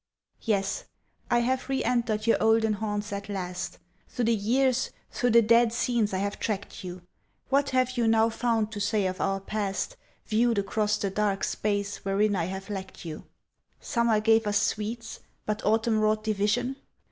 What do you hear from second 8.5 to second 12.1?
to say of our past— Viewed across the dark space